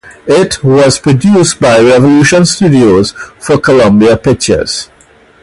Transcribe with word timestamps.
It 0.25 0.63
was 0.63 0.97
produced 0.97 1.59
by 1.59 1.79
Revolution 1.79 2.43
Studios 2.47 3.11
for 3.37 3.59
Columbia 3.59 4.17
Pictures. 4.17 4.89